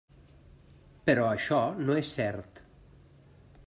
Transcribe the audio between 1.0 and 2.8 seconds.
Però això no és cert.